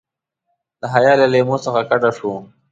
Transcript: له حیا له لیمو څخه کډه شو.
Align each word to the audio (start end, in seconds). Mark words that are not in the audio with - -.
له 0.79 0.87
حیا 0.93 1.13
له 1.21 1.27
لیمو 1.33 1.55
څخه 1.65 1.81
کډه 1.89 2.09
شو. 2.17 2.31